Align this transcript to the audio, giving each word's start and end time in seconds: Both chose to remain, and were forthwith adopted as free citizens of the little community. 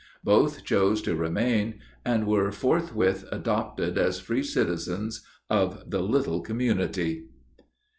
Both 0.23 0.63
chose 0.65 0.99
to 1.03 1.15
remain, 1.15 1.79
and 2.03 2.25
were 2.25 2.51
forthwith 2.51 3.23
adopted 3.31 3.99
as 3.99 4.19
free 4.19 4.41
citizens 4.41 5.21
of 5.47 5.91
the 5.91 5.99
little 6.01 6.41
community. 6.41 7.27